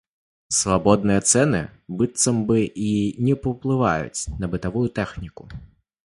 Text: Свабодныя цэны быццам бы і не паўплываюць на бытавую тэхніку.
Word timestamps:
Свабодныя 0.59 1.21
цэны 1.33 1.59
быццам 1.99 2.39
бы 2.51 2.57
і 2.87 2.93
не 3.27 3.35
паўплываюць 3.43 4.27
на 4.45 4.49
бытавую 4.55 4.87
тэхніку. 5.01 5.43